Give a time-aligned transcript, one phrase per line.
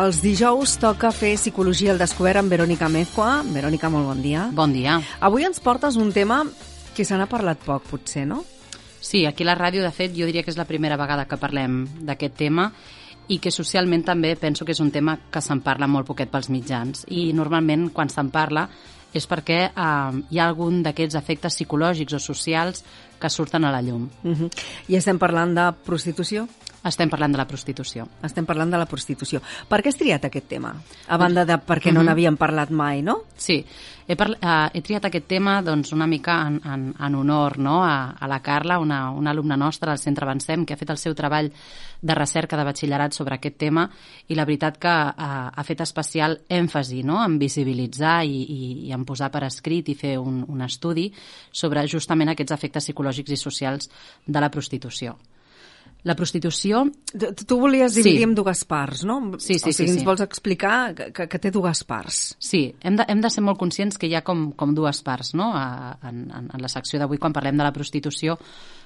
[0.00, 3.40] els dijous toca fer Psicologia al Descobert amb Verònica Mezcua.
[3.52, 4.46] Verònica, molt bon dia.
[4.56, 4.96] Bon dia.
[5.20, 6.40] Avui ens portes un tema
[6.96, 8.40] que se n'ha parlat poc, potser, no?
[9.00, 11.40] Sí, aquí a la ràdio, de fet, jo diria que és la primera vegada que
[11.40, 12.70] parlem d'aquest tema
[13.28, 16.48] i que socialment també penso que és un tema que se'n parla molt poquet pels
[16.48, 17.04] mitjans.
[17.08, 18.68] I normalment, quan se'n parla,
[19.12, 22.84] és perquè eh, hi ha algun d'aquests efectes psicològics o socials
[23.20, 24.08] que surten a la llum.
[24.24, 24.50] Uh -huh.
[24.88, 26.48] I estem parlant de prostitució?
[26.82, 28.06] Estem parlant de la prostitució.
[28.24, 29.42] Estem parlant de la prostitució.
[29.68, 30.72] Per què has triat aquest tema?
[31.08, 33.24] A banda de perquè no n'havíem parlat mai, no?
[33.36, 33.58] Sí,
[34.10, 37.84] he, parla, uh, he triat aquest tema doncs, una mica en, en, en honor no?
[37.84, 40.98] a, a la Carla, una, una alumna nostra del Centre Avancem, que ha fet el
[40.98, 41.52] seu treball
[42.00, 43.84] de recerca de batxillerat sobre aquest tema
[44.26, 47.20] i la veritat que uh, ha fet especial èmfasi no?
[47.22, 51.10] en visibilitzar i, i, i en posar per escrit i fer un, un estudi
[51.52, 53.90] sobre justament aquests efectes psicològics i socials
[54.26, 55.18] de la prostitució.
[56.02, 58.02] La prostitució Tu, tu volies Sí.
[58.02, 59.32] dividir en dues parts, no?
[59.38, 60.04] Sí, sí, o sigui, sí, ens sí.
[60.06, 62.36] vols explicar que, que, que té dues parts.
[62.38, 65.34] Sí, hem de, hem de ser molt conscients que hi ha com, com dues parts
[65.34, 65.50] no?
[65.52, 68.38] a, en, en, en la secció d'avui quan parlem de la prostitució,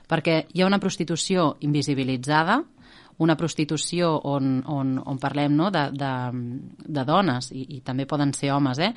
[0.09, 2.63] perquè hi ha una prostitució invisibilitzada,
[3.19, 5.71] una prostitució on, on, on parlem no?
[5.71, 6.13] de, de,
[6.99, 8.91] de dones, i, i també poden ser homes, eh?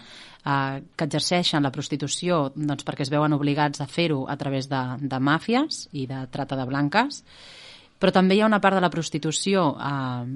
[0.48, 4.84] Uh, que exerceixen la prostitució doncs, perquè es veuen obligats a fer-ho a través de,
[5.02, 7.24] de màfies i de trata de blanques,
[8.00, 10.28] però també hi ha una part de la prostitució eh,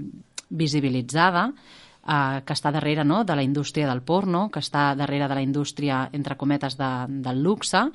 [0.49, 5.37] visibilitzada eh, que està darrere no, de la indústria del porno, que està darrere de
[5.37, 7.85] la indústria, entre cometes, de, del luxe.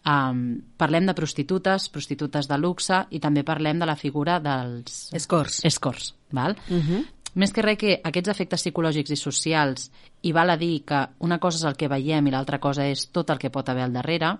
[0.00, 5.10] Um, parlem de prostitutes, prostitutes de luxe, i també parlem de la figura dels...
[5.16, 5.60] Escorts.
[5.64, 6.56] Escorts, val?
[6.68, 7.02] Uh -huh.
[7.34, 9.90] Més que res que aquests efectes psicològics i socials,
[10.22, 13.10] i val a dir que una cosa és el que veiem i l'altra cosa és
[13.12, 14.38] tot el que pot haver al darrere,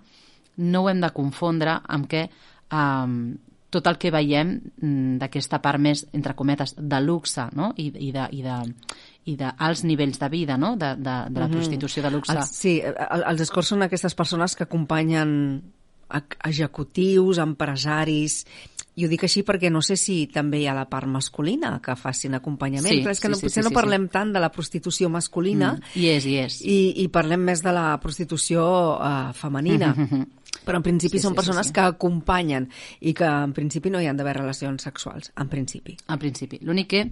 [0.56, 2.28] no ho hem de confondre amb què
[2.72, 3.36] um,
[3.70, 7.72] tot el que veiem mm, d'aquesta part més, entre cometes, de luxe no?
[7.78, 8.56] I, i, de, i, de,
[9.31, 10.75] i d'alts nivells de vida, no?
[10.76, 12.32] de, de, de la prostitució de luxe.
[12.34, 15.62] Els, sí, el- els escorts són aquestes persones que acompanyen
[16.10, 18.44] ec- executius, empresaris...
[19.00, 21.96] I ho dic així perquè no sé si també hi ha la part masculina que
[21.96, 22.92] facin acompanyament.
[22.92, 24.50] Sí, Clar, és que sí, no, sí, potser sí, no sí, parlem tant de la
[24.52, 26.60] prostitució masculina Mm, I és, i és.
[26.66, 28.62] i, i parlem més de la prostitució
[28.96, 29.94] uh, femenina.
[30.64, 31.72] Però en principi Sí, són sí, sí, persones sí.
[31.76, 32.66] que acompanyen
[33.00, 35.96] i que en principi no hi han d'haver relacions sexuals, en principi.
[36.08, 36.58] al principi.
[36.62, 37.04] L'únic que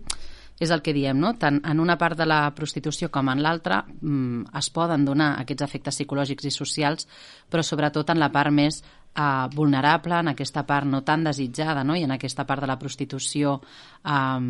[0.59, 1.37] és el que diem, no?
[1.39, 5.63] Tant en una part de la prostitució com en l'altra mm, es poden donar aquests
[5.69, 7.07] efectes psicològics i socials,
[7.49, 8.83] però sobretot en la part més
[9.17, 11.97] eh, vulnerable, en aquesta part no tan desitjada, no?
[11.97, 13.61] i en aquesta part de la prostitució
[14.05, 14.41] eh,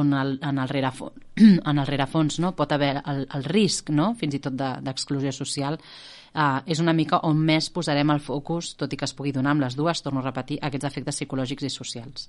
[0.00, 1.28] on el, en, el rerefons,
[1.70, 2.54] en el rerefons no?
[2.56, 4.14] pot haver el, el risc, no?
[4.18, 5.78] fins i tot de- d'exclusió social,
[6.34, 9.52] eh, és una mica on més posarem el focus, tot i que es pugui donar
[9.56, 12.28] amb les dues, torno a repetir, aquests efectes psicològics i socials.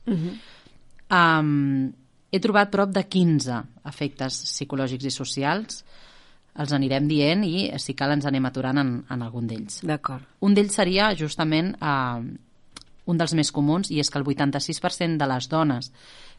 [1.13, 1.91] Um,
[2.33, 5.83] he trobat prop de 15 efectes psicològics i socials.
[6.53, 9.79] Els anirem dient i, si cal, ens anem aturant en, en algun d'ells.
[9.89, 10.25] D'acord.
[10.45, 12.25] Un d'ells seria justament eh,
[13.09, 15.89] un dels més comuns i és que el 86% de les dones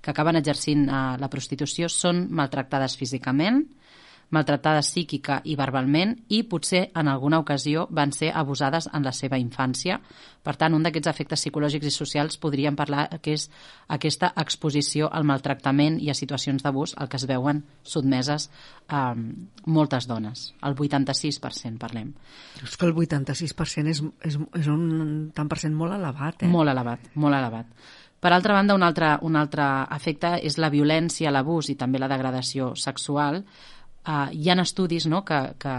[0.01, 3.65] que acaben exercint eh, la prostitució són maltractades físicament,
[4.35, 9.39] maltractades psíquica i verbalment i potser en alguna ocasió van ser abusades en la seva
[9.41, 10.01] infància.
[10.45, 13.47] Per tant, un d'aquests efectes psicològics i socials podríem parlar que és
[13.89, 18.51] aquesta exposició al maltractament i a situacions d'abús al que es veuen sotmeses
[18.91, 19.15] eh,
[19.67, 20.51] moltes dones.
[20.63, 22.13] El 86% parlem.
[22.63, 26.51] És que el 86% és, és, és un tant per cent molt elevat, eh?
[26.51, 27.71] Molt elevat, molt elevat.
[28.25, 32.09] Per altra banda, un altre, un altre efecte és la violència, l'abús i també la
[32.09, 33.43] degradació sexual.
[34.05, 35.75] Uh, hi ha estudis no, que, que,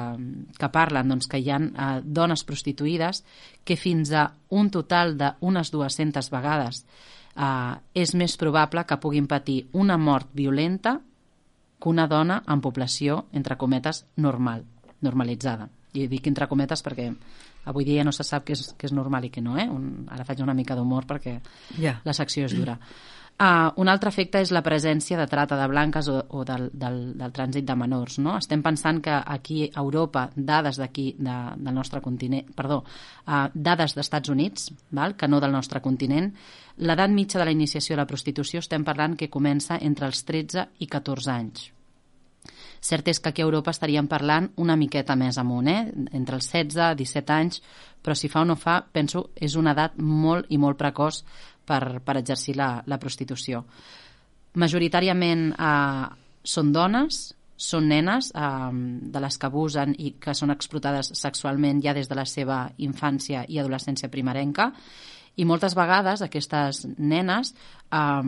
[0.57, 3.21] que parlen doncs, que hi ha uh, dones prostituïdes
[3.63, 6.81] que fins a un total d'unes 200 vegades
[7.37, 10.97] uh, és més probable que puguin patir una mort violenta
[11.77, 14.63] que una dona en població, entre cometes, normal,
[15.05, 15.69] normalitzada.
[15.93, 17.11] I dic entre cometes perquè
[17.69, 19.67] avui dia no se sap què és, què és normal i què no, eh?
[19.69, 21.39] Un, ara faig una mica d'humor perquè
[21.77, 21.99] Ja.
[22.03, 22.79] la secció és dura.
[23.35, 27.01] Uh, un altre efecte és la presència de trata de blanques o, o del, del,
[27.19, 28.15] del trànsit de menors.
[28.23, 28.37] No?
[28.39, 32.79] Estem pensant que aquí a Europa, dades d'aquí, de, del nostre continent, perdó,
[33.27, 35.17] uh, dades d'Estats Units, val?
[35.19, 36.31] que no del nostre continent,
[36.79, 40.69] l'edat mitja de la iniciació de la prostitució estem parlant que comença entre els 13
[40.79, 41.71] i 14 anys.
[42.85, 45.81] Cert és que aquí a Europa estaríem parlant una miqueta més amunt, eh?
[46.13, 47.61] entre els 16 i 17 anys,
[48.05, 51.23] però si fa o no fa, penso, és una edat molt i molt precoç
[51.65, 53.63] per, per exercir la, la prostitució.
[54.61, 56.05] Majoritàriament eh,
[56.45, 57.23] són dones,
[57.57, 58.69] són nenes eh,
[59.15, 63.45] de les que abusen i que són explotades sexualment ja des de la seva infància
[63.49, 64.71] i adolescència primerenca
[65.35, 67.55] i moltes vegades aquestes nenes
[67.89, 68.21] eh,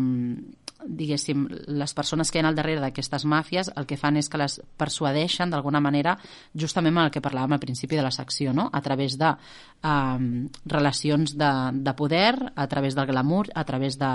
[0.86, 4.40] diguéssim, les persones que hi ha al darrere d'aquestes màfies el que fan és que
[4.40, 6.18] les persuadeixen d'alguna manera
[6.54, 8.70] justament amb el que parlàvem al principi de la secció, no?
[8.72, 10.28] a través de eh,
[10.66, 14.12] relacions de, de poder, a través del glamour, a través de,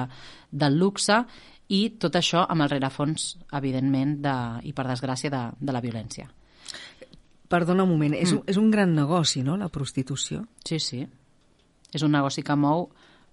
[0.51, 1.25] del luxe
[1.73, 4.37] i tot això amb el rerefons, evidentment, de,
[4.69, 6.29] i per desgràcia, de, de la violència.
[7.53, 8.47] Perdona un moment, és, mm.
[8.49, 10.45] és un gran negoci, no?, la prostitució?
[10.65, 11.03] Sí, sí.
[11.93, 12.91] És un negoci que mou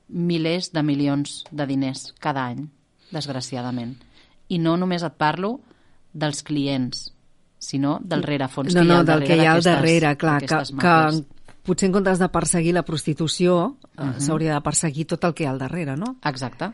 [0.09, 2.65] milers de milions de diners cada any,
[3.11, 3.95] desgraciadament.
[4.49, 5.59] I no només et parlo
[6.13, 7.11] dels clients,
[7.59, 10.39] sinó del rerefons no, que hi ha no, del que hi ha al darrere, clar,
[10.41, 10.47] que,
[10.79, 11.23] que
[11.63, 14.13] potser en comptes de perseguir la prostitució uh Mhm.
[14.13, 14.19] -huh.
[14.19, 16.15] s'hauria de perseguir tot el que hi ha al darrere, no?
[16.23, 16.71] Exacte.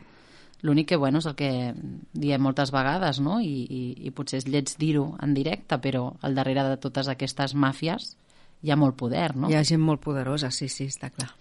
[0.62, 1.74] L'únic que, bueno, és el que
[2.14, 3.40] diem moltes vegades, no?
[3.42, 7.54] I, i, i potser és lleig dir-ho en directe, però al darrere de totes aquestes
[7.56, 8.16] màfies
[8.64, 9.50] hi ha molt poder, no?
[9.50, 11.32] Hi ha gent molt poderosa, sí, sí, està clar.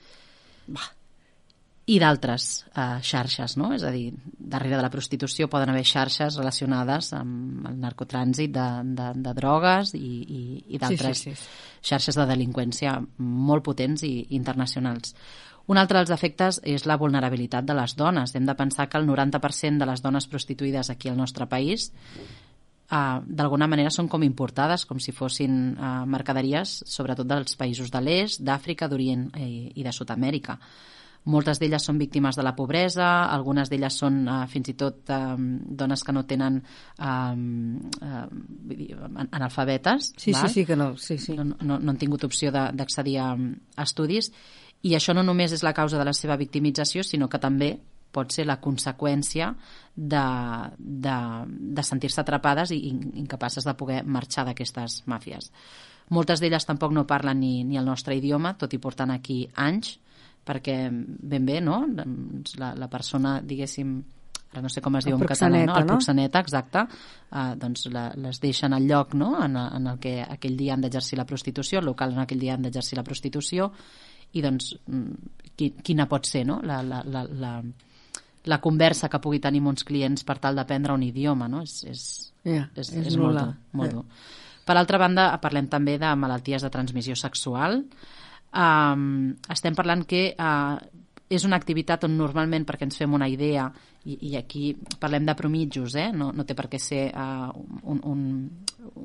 [1.84, 3.68] I d'altres eh, xarxes, no?
[3.76, 4.08] És a dir,
[4.38, 9.92] darrere de la prostitució poden haver xarxes relacionades amb el narcotrànsit de, de, de drogues
[9.98, 10.44] i, i,
[10.76, 11.82] i d'altres Sí, sí, sí.
[11.92, 15.12] xarxes de delinqüència molt potents i internacionals.
[15.66, 18.32] Un altre dels efectes és la vulnerabilitat de les dones.
[18.36, 21.90] Hem de pensar que el 90% de les dones prostituïdes aquí al nostre país
[22.92, 28.04] uh, d'alguna manera són com importades, com si fossin uh, mercaderies, sobretot dels països de
[28.04, 30.58] l'est, d'Àfrica, d'Orient i, i de Sud-amèrica.
[31.24, 35.46] Moltes d'elles són víctimes de la pobresa, algunes d'elles són uh, fins i tot um,
[35.72, 36.58] dones que no tenen
[37.00, 40.12] vull dir, an- analfabetes.
[40.16, 40.48] Sí, val?
[40.48, 41.36] sí, sí, que no, sí, sí.
[41.36, 44.30] no, no, no han tingut opció de- d'accedir a, a estudis
[44.84, 47.72] i això no només és la causa de la seva victimització, sinó que també
[48.14, 49.48] pot ser la conseqüència
[49.96, 50.24] de,
[50.78, 51.16] de,
[51.48, 55.50] de sentir-se atrapades i in- incapaces de poder marxar d'aquestes màfies.
[56.10, 59.96] Moltes d'elles tampoc no parlen ni, ni el nostre idioma, tot i portant aquí anys,
[60.44, 61.84] perquè ben bé, no?
[61.88, 63.94] Doncs La, la persona, diguéssim,
[64.52, 65.74] ara no sé com es diu en català, no?
[65.74, 65.92] proxeneta, El no?
[65.94, 66.82] proxeneta, exacte,
[67.32, 69.32] uh, doncs la, les deixen al lloc no?
[69.42, 72.54] en, en el que aquell dia han d'exercir la prostitució, el local en aquell dia
[72.54, 73.72] han d'exercir la prostitució,
[74.34, 76.60] i doncs mm, qui, quina pot ser no?
[76.62, 77.56] la, la, la, la,
[78.44, 81.62] la conversa que pugui tenir uns clients per tal d'aprendre un idioma, no?
[81.64, 82.06] És, és,
[82.44, 83.94] Ja, és, és és molt dur, molt Ja.
[83.96, 84.04] dur.
[84.64, 87.82] Per altra banda, parlem també de malalties de transmissió sexual.
[88.54, 90.76] Um, estem parlant que uh,
[91.34, 93.66] és una activitat on normalment, perquè ens fem una idea,
[94.04, 96.10] i, i aquí parlem de promitjos, eh?
[96.12, 97.48] no, no té per què ser uh,
[97.90, 98.20] un, un,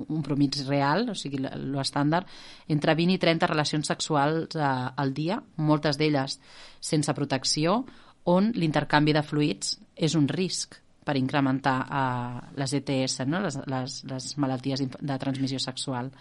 [0.04, 2.28] un promig real, o sigui, l'estàndard,
[2.68, 6.38] entre 20 i 30 relacions sexuals uh, al dia, moltes d'elles
[6.92, 7.80] sense protecció,
[8.30, 13.40] on l'intercanvi de fluids és un risc per incrementar uh, les ETS, no?
[13.42, 16.12] les, les, les malalties de transmissió sexual.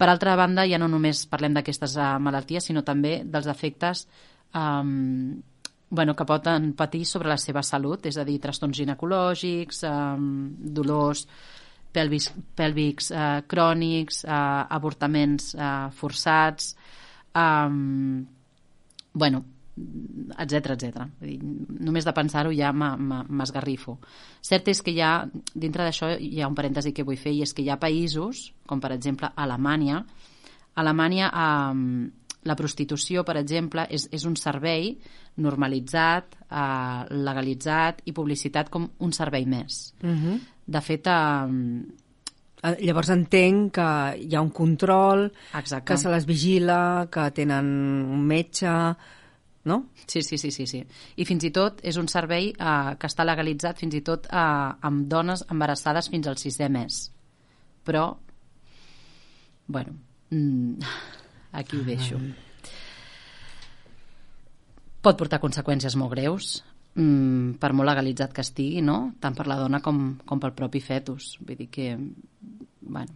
[0.00, 4.06] Per altra banda, ja no només parlem d'aquestes uh, malalties, sinó també dels efectes
[4.56, 5.42] um,
[5.90, 10.28] bueno, que poden patir sobre la seva salut, és a dir, trastorns ginecològics, um,
[10.78, 11.26] dolors
[11.92, 16.76] pèlvics, pèlvics uh, crònics, uh, avortaments uh, forçats,
[17.34, 18.22] um,
[19.12, 19.42] bueno,
[20.38, 21.06] etc etc.
[21.80, 23.98] Només de pensar-ho ja m'esgarrifo.
[24.42, 25.14] Cert és que ha,
[25.54, 28.50] dintre d'això hi ha un parèntesi que vull fer, i és que hi ha països,
[28.66, 30.04] com per exemple Alemanya,
[30.80, 32.10] Alemanya eh,
[32.48, 34.94] la prostitució, per exemple, és, és un servei
[35.40, 39.94] normalitzat, eh, legalitzat i publicitat com un servei més.
[40.02, 40.38] Uh -huh.
[40.70, 41.98] De fet, eh,
[42.60, 43.86] Eh, Llavors entenc que
[44.20, 45.86] hi ha un control, exacte.
[45.88, 47.70] que se les vigila, que tenen
[48.04, 48.72] un metge,
[49.64, 49.90] no?
[50.06, 50.84] Sí, sí, sí, sí, sí.
[51.16, 54.36] I fins i tot és un servei eh, que està legalitzat fins i tot eh,
[54.88, 57.02] amb dones embarassades fins al sisè mes.
[57.84, 58.04] Però,
[59.68, 59.96] bueno,
[60.30, 60.90] mm,
[61.60, 62.20] aquí ho deixo.
[65.00, 66.58] Pot portar conseqüències molt greus,
[66.94, 69.14] mm, per molt legalitzat que estigui, no?
[69.20, 71.36] tant per la dona com, com pel propi fetus.
[71.40, 71.94] Vull dir que,
[72.80, 73.12] bueno,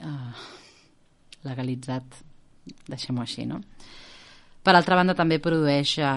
[0.00, 0.46] uh,
[1.44, 2.22] legalitzat,
[2.88, 3.60] deixem-ho així, no?
[4.62, 6.08] Per altra banda, també produeix eh,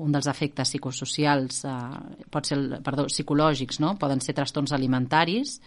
[0.00, 3.96] un dels efectes psicosocials, eh, pot ser, perdó, psicològics, no?
[4.00, 5.58] Poden ser trastorns alimentaris,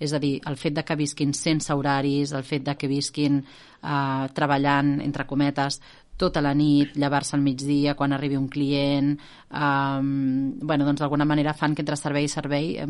[0.00, 3.42] és a dir, el fet de que visquin sense horaris, el fet de que visquin
[3.42, 5.80] eh, treballant, entre cometes,
[6.20, 11.54] tota la nit, llevar-se al migdia quan arribi un client, eh, bueno, doncs d'alguna manera
[11.56, 12.86] fan que entre servei i servei eh,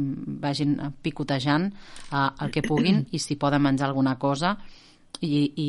[0.47, 4.57] vagin picotejant eh, el que puguin i si poden menjar alguna cosa
[5.21, 5.69] i, i,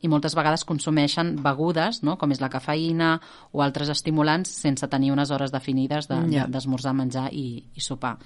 [0.00, 2.16] i moltes vegades consumeixen begudes, no?
[2.16, 3.20] com és la cafeïna
[3.52, 6.46] o altres estimulants, sense tenir unes hores definides de- Ja.
[6.46, 8.16] de- d'esmorzar, de, menjar i, i sopar.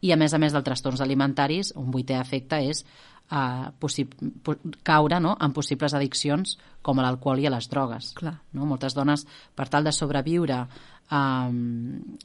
[0.00, 2.84] i a més a més dels trastorns alimentaris, un vuitè efecte és
[3.32, 3.70] eh,
[4.84, 5.36] caure no?
[5.40, 8.12] en possibles addiccions com a l'alcohol i a les drogues.
[8.14, 8.36] Clar.
[8.52, 8.64] No?
[8.66, 10.60] Moltes dones, per tal de sobreviure,
[11.10, 11.50] eh,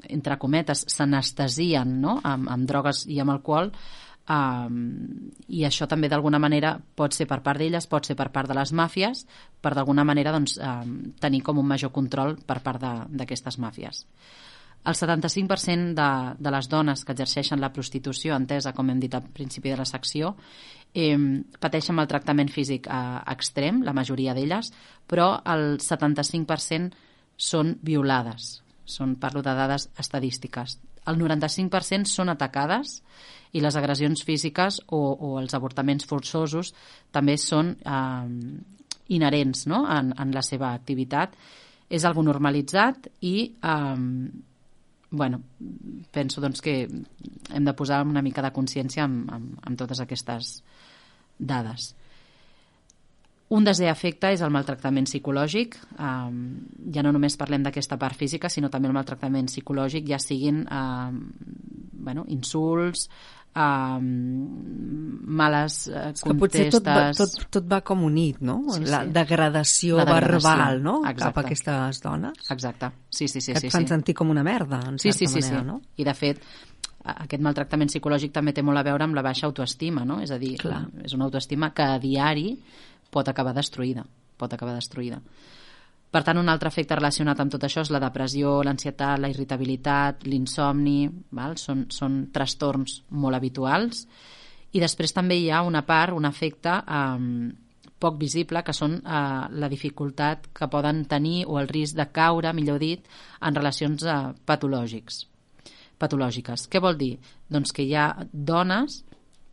[0.10, 2.20] entre cometes, s'anestesien no?
[2.24, 3.72] amb, amb drogues i amb alcohol,
[4.24, 8.48] Um, i això també d'alguna manera pot ser per part d'elles, pot ser per part
[8.48, 9.26] de les màfies
[9.60, 12.80] per d'alguna manera doncs, um, tenir com un major control per part
[13.12, 14.06] d'aquestes màfies
[14.84, 19.24] el 75% de, de les dones que exerceixen la prostitució, entesa, com hem dit al
[19.36, 20.34] principi de la secció,
[20.94, 21.16] eh,
[21.60, 24.74] pateixen maltractament físic eh, extrem, la majoria d'elles,
[25.08, 26.92] però el 75%
[27.38, 28.58] són violades.
[28.84, 30.78] Són, parlo de dades estadístiques.
[31.08, 33.00] El 95% són atacades
[33.54, 36.74] i les agressions físiques o, o els avortaments forçosos
[37.14, 38.32] també són eh,
[39.14, 39.84] inherents no?
[39.90, 41.38] en, en la seva activitat.
[41.94, 44.00] És algo normalitzat i eh,
[45.14, 45.44] bueno,
[46.12, 50.56] penso doncs, que hem de posar una mica de consciència amb, amb, amb totes aquestes
[51.38, 51.92] dades.
[53.54, 55.76] Un desè efecte és el maltractament psicològic.
[56.02, 56.40] Um,
[56.96, 61.20] ja no només parlem d'aquesta part física, sinó també el maltractament psicològic, ja siguin um,
[62.08, 63.06] bueno, insults,
[63.56, 64.08] um,
[65.40, 68.60] males uh, és que potser tot va, tot, tot va com unit, no?
[68.74, 69.14] Sí, la sí.
[69.16, 70.96] degradació, la degradació verbal, no?
[71.04, 71.24] Exacte.
[71.24, 72.52] Cap a aquestes dones.
[72.56, 73.54] Exacte, sí, sí, sí.
[73.54, 73.94] Que et sí, fan sí.
[73.96, 75.68] sentir com una merda, en sí, certa sí, sí, manera, sí.
[75.68, 75.82] no?
[76.02, 76.44] I de fet,
[77.14, 80.22] aquest maltractament psicològic també té molt a veure amb la baixa autoestima, no?
[80.24, 80.86] És a dir, Clar.
[81.04, 82.56] és una autoestima que a diari
[83.14, 84.06] pot acabar destruïda,
[84.40, 85.20] pot acabar destruïda.
[86.14, 90.28] Per tant, un altre efecte relacionat amb tot això és la depressió, l'ansietat, la irritabilitat,
[90.30, 91.58] l'insomni, val?
[91.58, 94.06] Són, són trastorns molt habituals.
[94.74, 97.28] I després també hi ha una part, un efecte eh,
[97.98, 99.20] poc visible, que són eh,
[99.58, 103.10] la dificultat que poden tenir o el risc de caure, millor dit,
[103.42, 105.24] en relacions eh, patològics
[106.04, 106.68] patològiques.
[106.68, 107.14] Què vol dir?
[107.52, 109.02] Doncs que hi ha dones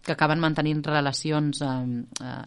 [0.05, 1.71] que acaben mantenint relacions eh,
[2.25, 2.43] eh,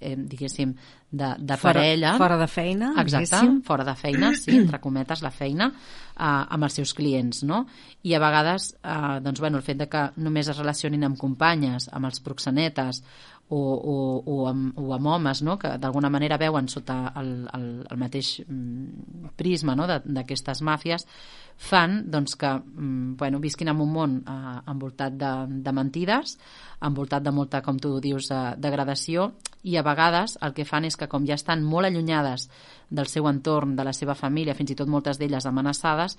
[0.00, 0.74] eh, diguéssim,
[1.10, 2.14] de, de fora, parella...
[2.18, 3.62] Fora de feina, Exacte, diguéssim.
[3.66, 7.64] fora de feina, sí, entre cometes, la feina, eh, amb els seus clients, no?
[8.02, 11.90] I a vegades, eh, doncs, bueno, el fet de que només es relacionin amb companyes,
[11.92, 13.02] amb els proxenetes,
[13.50, 15.56] o, o, o, amb, o amb homes no?
[15.58, 19.88] que d'alguna manera veuen sota el, el, el mateix mm, prisma no?
[19.90, 21.06] d'aquestes màfies
[21.60, 25.32] fan doncs, que mm, bueno, visquin en un món eh, envoltat de,
[25.66, 26.38] de mentides,
[26.86, 29.32] envoltat de molta, com tu dius, eh, degradació
[29.66, 32.48] i a vegades el que fan és que com ja estan molt allunyades
[32.88, 36.16] del seu entorn, de la seva família, fins i tot moltes d'elles amenaçades,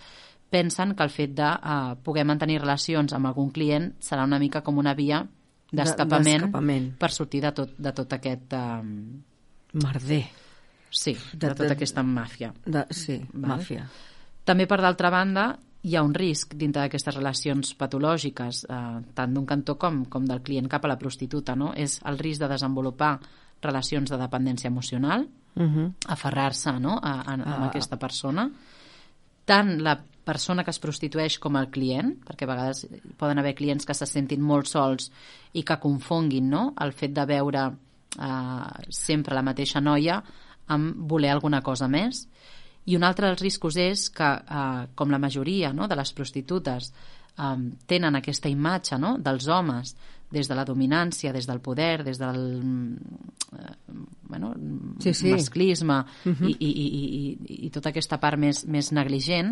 [0.52, 4.62] pensen que el fet de eh, poder mantenir relacions amb algun client serà una mica
[4.68, 5.24] com una via
[5.72, 8.54] d'escapament per sortir de tot, de tot aquest...
[8.54, 8.94] Um...
[9.82, 10.24] Merder.
[10.92, 12.52] Sí, de, de tota aquesta màfia.
[12.66, 13.54] De, sí, Val?
[13.56, 13.86] màfia.
[14.44, 15.46] També, per d'altra banda,
[15.88, 20.44] hi ha un risc dintre d'aquestes relacions patològiques, eh, tant d'un cantó com, com del
[20.44, 21.72] client cap a la prostituta, no?
[21.74, 23.16] És el risc de desenvolupar
[23.64, 25.26] relacions de dependència emocional,
[25.56, 25.94] uh -huh.
[26.08, 27.00] aferrar-se no?
[27.02, 27.68] a, a, a, a Ah.
[27.68, 28.50] aquesta persona,
[29.46, 32.86] tant la persona que es prostitueix com el client, perquè a vegades
[33.18, 35.10] poden haver clients que se sentin molt sols
[35.54, 36.74] i que confonguin no?
[36.82, 40.22] el fet de veure eh, sempre la mateixa noia
[40.72, 42.28] amb voler alguna cosa més.
[42.86, 46.92] I un altre dels riscos és que, eh, com la majoria no, de les prostitutes
[46.92, 49.96] eh, tenen aquesta imatge no, dels homes
[50.32, 52.40] des de la dominància, des del poder, des del
[53.52, 53.76] eh,
[54.30, 54.54] bueno,
[55.00, 55.32] Sí, sí.
[55.34, 56.48] masclisme Mhm.
[56.48, 59.52] i, i, i, i, i tota aquesta part més, més negligent,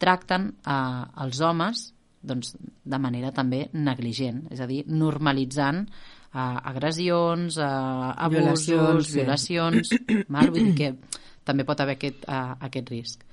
[0.00, 1.90] tracten eh, els homes
[2.20, 9.94] doncs, de manera també negligent, és a dir, normalitzant eh, agressions, eh, abusos, Violacions, violacions,
[9.94, 10.00] sí.
[10.34, 10.52] val?
[10.52, 10.92] vull dir que
[11.46, 13.26] també pot haver aquest, eh, aquest risc.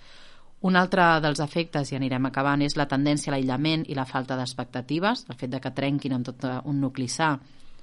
[0.68, 4.40] Un altre dels efectes, i anirem acabant, és la tendència a l'aïllament i la falta
[4.40, 7.36] d'expectatives, el fet de que trenquin amb tot eh, un nucli sa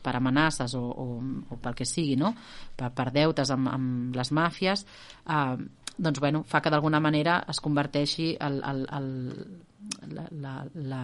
[0.05, 1.07] per amenaces o, o,
[1.55, 2.35] o pel que sigui, no?
[2.77, 4.85] per, per deutes amb, amb les màfies,
[5.29, 9.11] eh, doncs, bueno, fa que d'alguna manera es converteixi el, el, el,
[10.15, 11.03] la, la, la,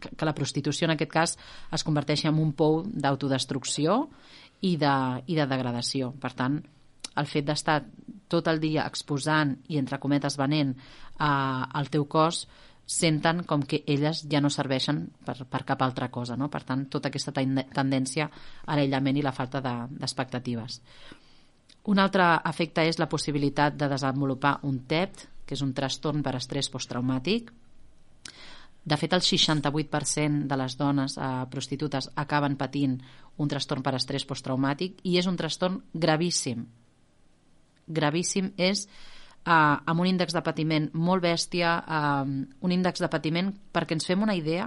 [0.00, 1.36] que, la prostitució en aquest cas
[1.72, 4.06] es converteixi en un pou d'autodestrucció
[4.62, 4.94] i, de,
[5.26, 6.12] i de degradació.
[6.20, 6.60] Per tant,
[7.16, 7.82] el fet d'estar
[8.28, 12.46] tot el dia exposant i, entre cometes, venent eh, el teu cos
[12.86, 16.36] senten com que elles ja no serveixen per, per cap altra cosa.
[16.38, 16.48] No?
[16.48, 18.28] Per tant, tota aquesta tendència
[18.64, 20.80] a l'aïllament i la falta de- d'expectatives.
[21.86, 26.34] Un altre efecte és la possibilitat de desenvolupar un TEP, que és un trastorn per
[26.34, 27.52] estrès posttraumàtic.
[28.86, 32.96] De fet, el 68% de les dones eh, prostitutes acaben patint
[33.38, 36.66] un trastorn per estrès posttraumàtic i és un trastorn gravíssim.
[37.86, 42.34] Gravíssim és eh, amb un índex de patiment molt bèstia, eh,
[42.66, 44.66] un índex de patiment, perquè ens fem una idea,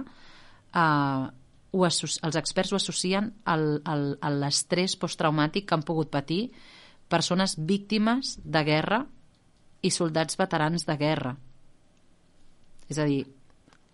[0.72, 1.28] eh,
[1.70, 6.46] ho els experts ho associen al, al, a l'estrès posttraumàtic que han pogut patir
[7.10, 9.02] persones víctimes de guerra
[9.82, 11.34] i soldats veterans de guerra.
[12.90, 13.24] És a dir,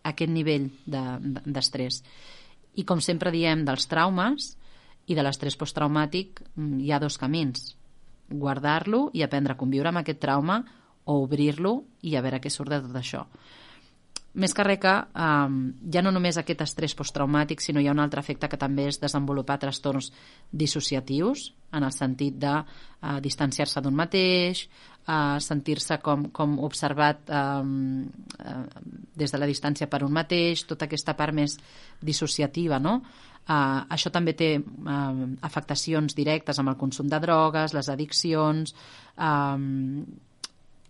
[0.07, 2.01] aquest nivell d'estrès.
[2.03, 4.53] De, de, I com sempre diem dels traumes
[5.07, 7.75] i de l'estrès posttraumàtic, mm, hi ha dos camins.
[8.29, 10.61] Guardar-lo i aprendre a conviure amb aquest trauma
[11.07, 13.27] o obrir-lo i a veure què surt de tot això
[14.37, 15.55] més que res que um,
[15.93, 19.01] ja no només aquest estrès posttraumàtic, sinó hi ha un altre efecte que també és
[19.01, 20.11] desenvolupar trastorns
[20.53, 24.67] dissociatius, en el sentit de uh, distanciar-se d'un mateix,
[25.09, 28.05] uh, sentir-se com, com observat um,
[28.41, 28.67] uh,
[29.17, 31.57] des de la distància per un mateix, tota aquesta part més
[32.05, 33.01] dissociativa, no?
[33.47, 38.75] Uh, això també té uh, afectacions directes amb el consum de drogues, les addiccions,
[39.17, 40.03] um,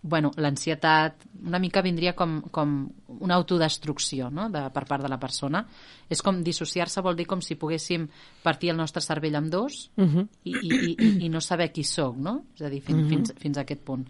[0.06, 2.76] bueno, l'ansietat una mica vindria com, com
[3.18, 4.48] una autodestrucció no?
[4.50, 5.64] de, per part de la persona.
[6.08, 8.06] És com dissociar-se vol dir com si poguéssim
[8.42, 10.26] partir el nostre cervell en dos uh -huh.
[10.44, 12.46] i, i, i, i no saber qui sóc, no?
[12.54, 13.08] És a dir, fins, uh -huh.
[13.08, 14.06] fins, fins a aquest punt.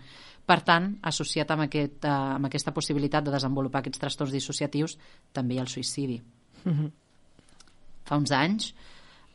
[0.46, 4.98] Per tant, associat amb, aquest, uh, amb aquesta possibilitat de desenvolupar aquests trastorns dissociatius,
[5.32, 6.22] també hi ha el suïcidi.
[6.64, 6.90] Uh -huh.
[8.04, 8.74] Fa uns anys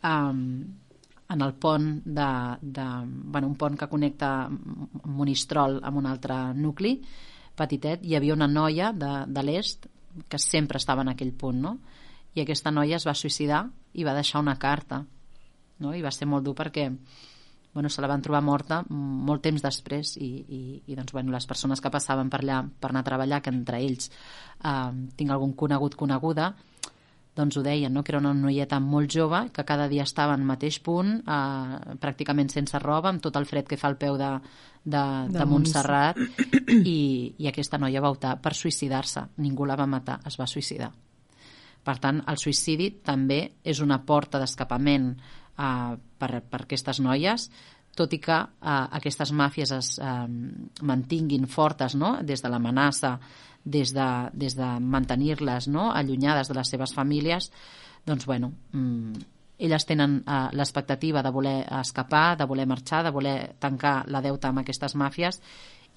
[0.03, 0.65] um,
[1.31, 2.29] en el pont de,
[2.61, 6.97] de, bueno, un pont que connecta Monistrol amb un altre nucli
[7.57, 9.87] petitet, hi havia una noia de, de l'est
[10.27, 11.77] que sempre estava en aquell punt, no?
[12.35, 15.01] I aquesta noia es va suïcidar i va deixar una carta,
[15.79, 15.93] no?
[15.95, 16.89] I va ser molt dur perquè
[17.73, 20.61] bueno, se la van trobar morta molt temps després i, i,
[20.91, 23.79] i doncs, bueno, les persones que passaven per allà per anar a treballar, que entre
[23.79, 26.51] ells eh, tinc algun conegut coneguda,
[27.35, 28.03] doncs ho deien, no?
[28.03, 32.51] que era una noieta molt jove, que cada dia estava en mateix punt, eh, pràcticament
[32.51, 34.31] sense roba, amb tot el fred que fa al peu de,
[34.83, 34.91] de,
[35.31, 36.19] de, de Montserrat,
[36.81, 36.99] i,
[37.39, 39.29] i aquesta noia va optar per suïcidar-se.
[39.43, 40.91] Ningú la va matar, es va suïcidar.
[41.81, 47.47] Per tant, el suïcidi també és una porta d'escapament eh, per, per aquestes noies,
[47.95, 50.27] tot i que eh, aquestes màfies es eh,
[50.87, 52.17] mantinguin fortes no?
[52.23, 53.15] des de l'amenaça
[53.63, 55.91] des de, des de mantenir-les no?
[55.91, 57.51] allunyades de les seves famílies,
[58.05, 59.13] doncs, bueno, mmm,
[59.61, 64.49] elles tenen eh, l'expectativa de voler escapar, de voler marxar, de voler tancar la deuta
[64.49, 65.41] amb aquestes màfies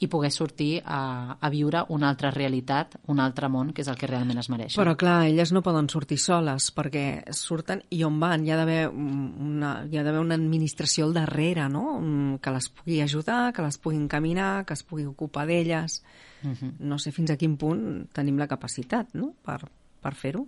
[0.03, 3.99] i poder sortir a, a viure una altra realitat, un altre món, que és el
[3.99, 4.75] que realment es mereix.
[4.81, 8.43] Però clar, elles no poden sortir soles, perquè surten i on van?
[8.45, 12.01] Hi ha d'haver una, hi ha d'haver una administració al darrere, no?
[12.01, 16.03] Mm, que les pugui ajudar, que les pugui encaminar, que es pugui ocupar d'elles.
[16.43, 16.73] Uh -huh.
[16.81, 19.33] No sé fins a quin punt tenim la capacitat no?
[19.45, 19.61] per,
[20.03, 20.47] per fer-ho.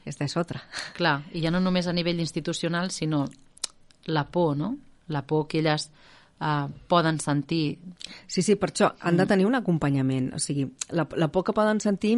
[0.00, 0.62] Aquesta és otra.
[0.96, 3.28] Clar, i ja no només a nivell institucional, sinó
[4.06, 4.76] la por, no?
[5.08, 5.90] La por que elles
[6.42, 7.78] uh, poden sentir.
[8.26, 9.30] Sí, sí, per això han de mm.
[9.30, 10.32] tenir un acompanyament.
[10.36, 12.16] O sigui, la, la por que poden sentir,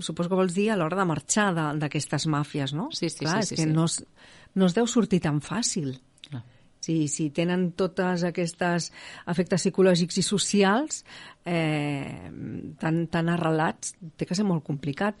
[0.00, 2.88] suposo que vols dir a l'hora de marxar d'aquestes màfies, no?
[2.92, 3.44] Sí, sí, Clar, sí.
[3.44, 3.72] És sí, que sí.
[3.76, 4.00] No, es,
[4.56, 5.98] no es deu sortir tan fàcil.
[6.86, 8.92] Si, si tenen totes aquestes
[9.26, 11.00] efectes psicològics i socials
[11.42, 12.30] eh,
[12.78, 15.18] tan, tan arrelats, té que ser molt complicat.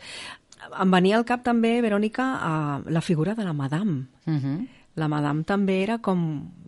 [0.70, 4.06] Em venia al cap també, Verònica, eh, la figura de la madame.
[4.26, 4.42] Uh mhm.
[4.44, 4.68] -huh.
[4.96, 6.20] La madame també era com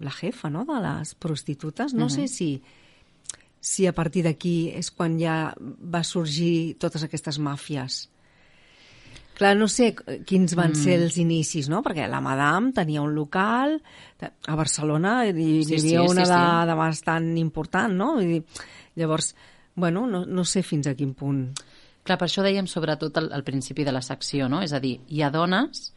[0.04, 0.66] la jefa no?
[0.68, 1.94] de les prostitutes.
[1.94, 2.14] No uh -huh.
[2.14, 2.28] sé mhm.
[2.28, 2.62] si,
[3.60, 8.08] si a partir d'aquí és quan ja va sorgir totes aquestes màfies
[9.38, 9.92] Clar, no sé
[10.26, 10.80] quins van mm.
[10.80, 11.78] ser els inicis, no?
[11.84, 13.76] Perquè la Madame tenia un local,
[14.18, 16.66] a Barcelona hi, sí, hi havia sí, una sí, de, sí.
[16.66, 18.08] de bastant important, no?
[18.18, 18.40] Dir,
[18.98, 19.30] llavors,
[19.78, 21.44] bueno, no, no sé fins a quin punt.
[22.02, 24.58] Clar, per això dèiem sobretot al, al principi de la secció, no?
[24.66, 25.92] És a dir, hi ha dones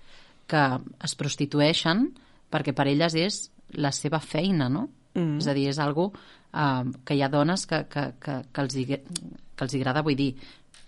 [0.51, 0.63] que
[1.07, 2.09] es prostitueixen
[2.51, 3.41] perquè per elles és
[3.79, 4.87] la seva feina, no?
[5.15, 5.39] Mm.
[5.39, 8.75] És a dir, és algo uh, que hi ha dones que, que, que, que, els,
[8.75, 10.33] hi, que els hi agrada, vull dir,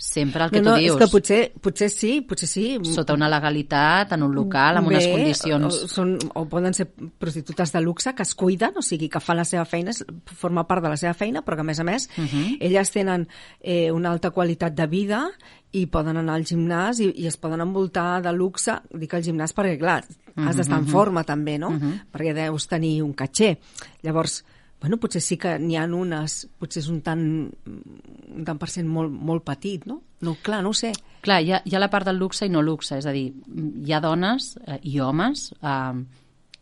[0.04, 0.98] sempre el que no, tu dius.
[0.98, 2.66] És que potser, potser sí, potser sí.
[2.92, 5.78] Sota una legalitat, en un local, amb Bé, unes condicions...
[5.86, 9.40] O, són, o poden ser prostitutes de luxe que es cuiden, o sigui, que fan
[9.40, 9.96] la seva feina,
[10.36, 12.28] forma part de la seva feina, però que, a més a més, uh mhm.
[12.28, 12.58] -huh.
[12.68, 13.28] elles tenen
[13.62, 15.30] eh, una alta qualitat de vida
[15.72, 19.56] i poden anar al gimnàs i, i es poden envoltar de luxe, dic al gimnàs
[19.56, 20.04] perquè, clar,
[20.36, 20.92] has d'estar en mhm, mhm.
[20.92, 21.70] forma també, no?
[21.70, 22.00] Uh -huh.
[22.12, 23.58] Perquè deus tenir un caché.
[24.02, 24.44] Llavors,
[24.84, 28.90] bueno, potser sí que n'hi ha unes, potser és un tant, un tant per cent
[28.92, 30.02] molt, molt petit, no?
[30.28, 30.92] No, clar, no ho sé.
[31.24, 33.30] Clar, hi ha, hi ha la part del luxe i no luxe, és a dir,
[33.56, 36.02] hi ha dones eh, i homes eh,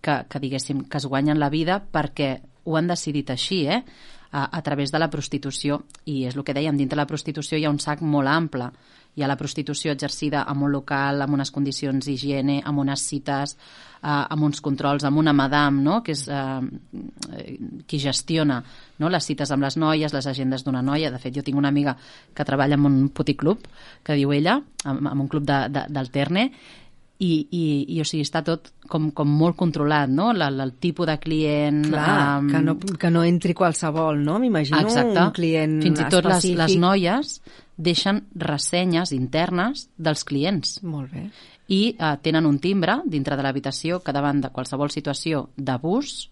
[0.06, 2.30] que, que, diguéssim, que es guanyen la vida perquè
[2.64, 3.84] ho han decidit així, eh?
[4.32, 7.66] A, a través de la prostitució, i és el que dèiem, dintre la prostitució hi
[7.68, 8.70] ha un sac molt ample
[9.16, 13.58] hi ha la prostitució exercida en un local, amb unes condicions d'higiene, amb unes cites,
[13.58, 18.62] eh, amb uns controls, amb una madame, no?, que és eh, qui gestiona
[19.00, 19.10] no?
[19.10, 21.12] les cites amb les noies, les agendes d'una noia.
[21.12, 21.98] De fet, jo tinc una amiga
[22.34, 23.68] que treballa en un puticlub,
[24.04, 26.52] que diu ella, en, en un club de, de, del Terne,
[27.22, 30.32] i, i, i o sigui, està tot com, com molt controlat, no?
[30.34, 31.84] La, la, el tipus de client...
[31.92, 32.50] Clar, um...
[32.50, 34.40] que, no, que no entri qualsevol, no?
[34.42, 34.82] M'imagino
[35.28, 36.58] un client Fins i tot específic.
[36.58, 37.36] les, les noies
[37.82, 40.80] deixen ressenyes internes dels clients.
[40.82, 41.28] Molt bé.
[41.72, 46.32] I uh, tenen un timbre dintre de l'habitació que davant de qualsevol situació d'abús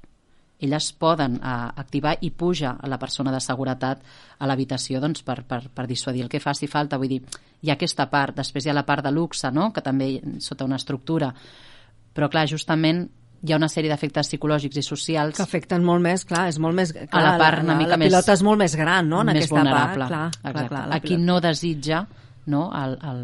[0.60, 4.02] elles poden uh, activar i puja a la persona de seguretat
[4.39, 7.00] a l'habitació doncs, per, per, per dissuadir el que faci falta.
[7.00, 7.22] Vull dir,
[7.62, 9.72] hi ha aquesta part, després hi ha la part de luxe, no?
[9.72, 11.32] que també sota una estructura,
[12.13, 13.08] però clar, justament
[13.39, 16.76] hi ha una sèrie d'efectes psicològics i socials que afecten molt més, clar, és molt
[16.76, 19.08] més clar, a la part una la, mica la més pilota és molt més gran,
[19.08, 19.22] no?
[19.24, 20.10] En més aquesta vulnerable.
[20.10, 22.02] part, clar, clar, clar, a qui no desitja
[22.52, 23.22] no, el, el,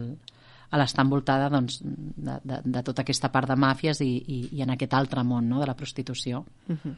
[0.71, 4.63] a l'estar envoltada doncs, de, de, de tota aquesta part de màfies i, i, i
[4.63, 6.45] en aquest altre món no, de la prostitució.
[6.69, 6.95] Uh -huh.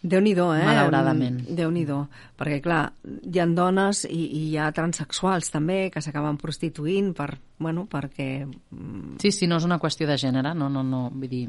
[0.00, 0.64] Déu-n'hi-do, eh?
[0.64, 1.42] Malauradament.
[1.52, 1.98] Déu-n'hi-do.
[2.40, 7.34] Perquè, clar, hi ha dones i, i hi ha transexuals també que s'acaben prostituint per,
[7.60, 8.46] bueno, perquè...
[8.46, 11.44] mm, Sí, sí, no és una qüestió de gènere, no, no, no, vull dir,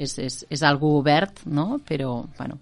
[0.00, 1.82] és, és, és algo obert, no?
[1.84, 2.58] Però, bueno,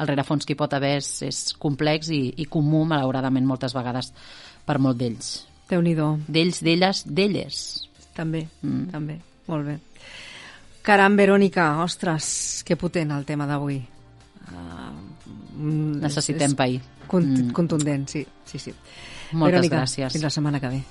[0.00, 4.08] el rerefons que hi pot haver és, és complex i, i comú, malauradament, moltes vegades
[4.64, 5.34] per molt d'ells.
[5.68, 6.14] Déu-n'hi-do.
[6.32, 7.62] D'ells, d'elles, d'elles.
[8.16, 8.88] També, mm.
[8.92, 9.20] també.
[9.52, 9.80] Molt bé.
[10.82, 13.82] Caram, Verònica, ostres, que potent el tema d'avui.
[14.52, 16.80] Uh, Necessitem pair.
[17.06, 17.52] Cont mm.
[17.56, 18.24] Contundent, sí.
[18.48, 18.72] sí, sí.
[19.32, 20.12] Moltes Verònica, gràcies.
[20.14, 20.82] Fins la setmana que ve.